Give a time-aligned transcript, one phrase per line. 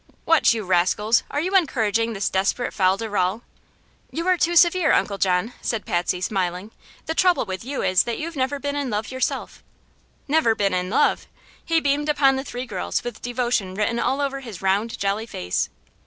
[0.25, 1.21] "What, you rascals!
[1.29, 3.43] are you encouraging this desperate fol de rol?"
[4.09, 6.71] "You are too severe, Uncle John," said Patsy, smiling.
[7.05, 9.63] "The trouble with you is that you've never been in love yourself."
[10.27, 11.27] "Never been in love!"
[11.63, 15.69] He beamed upon the three girls with devotion written all over his round, jolly face.